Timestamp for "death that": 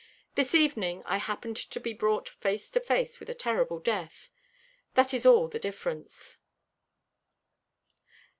3.77-5.13